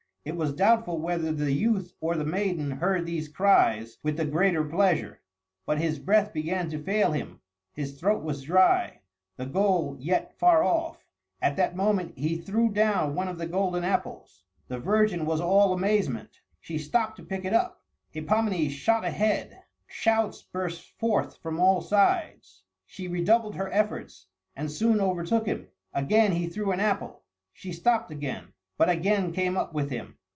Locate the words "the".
1.31-1.51, 2.15-2.23, 4.17-4.25, 9.37-9.47, 13.39-13.47, 14.67-14.77